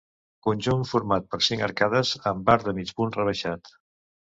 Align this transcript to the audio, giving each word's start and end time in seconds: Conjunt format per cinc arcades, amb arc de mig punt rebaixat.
Conjunt 0.47 0.81
format 0.93 1.29
per 1.35 1.41
cinc 1.49 1.67
arcades, 1.69 2.17
amb 2.35 2.53
arc 2.59 2.69
de 2.71 2.77
mig 2.83 2.97
punt 3.01 3.19
rebaixat. 3.23 3.77